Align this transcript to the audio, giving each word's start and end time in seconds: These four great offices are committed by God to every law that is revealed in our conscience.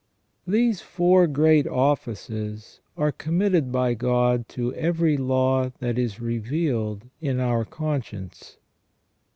These 0.47 0.81
four 0.81 1.27
great 1.27 1.67
offices 1.67 2.79
are 2.97 3.11
committed 3.11 3.71
by 3.71 3.93
God 3.93 4.49
to 4.49 4.73
every 4.73 5.15
law 5.15 5.69
that 5.77 5.99
is 5.99 6.19
revealed 6.19 7.05
in 7.21 7.39
our 7.39 7.65
conscience. 7.65 8.57